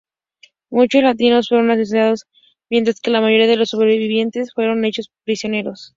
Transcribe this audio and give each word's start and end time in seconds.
Muchos 0.71 1.03
latinos 1.03 1.47
fueron 1.49 1.69
asesinados, 1.69 2.25
mientras 2.71 2.99
que 2.99 3.11
la 3.11 3.21
mayoría 3.21 3.45
de 3.45 3.55
los 3.57 3.69
sobrevivientes 3.69 4.51
fueron 4.51 4.83
hechos 4.83 5.11
prisioneros. 5.25 5.89